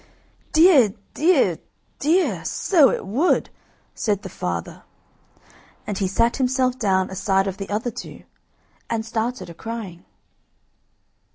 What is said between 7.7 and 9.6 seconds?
two, and started a